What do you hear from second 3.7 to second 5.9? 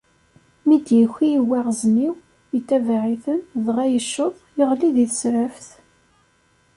yecceḍ, yeɣli di tesraft.